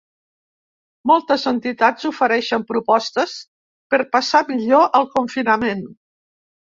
[1.09, 3.35] Moltes entitats ofereixen propostes
[3.95, 5.85] per passar millor el confinament.